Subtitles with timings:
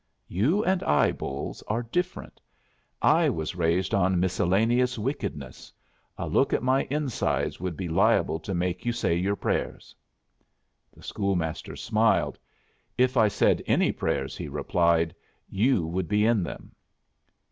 [0.27, 2.41] "You and I, Bolles, are different.
[3.03, 5.71] I was raised on miscellaneous wickedness.
[6.17, 9.93] A look at my insides would be liable to make you say your prayers."
[10.91, 12.39] The school master smiled.
[12.97, 15.13] "If I said any prayers," he replied,
[15.47, 16.73] "you would be in them."